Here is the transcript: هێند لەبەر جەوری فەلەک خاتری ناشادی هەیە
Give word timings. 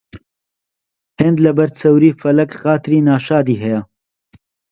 هێند 1.19 1.37
لەبەر 1.45 1.69
جەوری 1.79 2.17
فەلەک 2.19 2.51
خاتری 2.61 3.05
ناشادی 3.09 3.61
هەیە 3.63 3.81